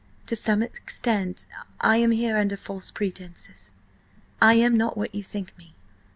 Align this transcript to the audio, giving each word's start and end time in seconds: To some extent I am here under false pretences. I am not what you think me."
To 0.25 0.35
some 0.35 0.63
extent 0.63 1.45
I 1.79 1.97
am 1.97 2.09
here 2.09 2.35
under 2.37 2.57
false 2.57 2.89
pretences. 2.89 3.71
I 4.41 4.55
am 4.55 4.75
not 4.75 4.97
what 4.97 5.13
you 5.13 5.21
think 5.23 5.55
me." 5.59 5.75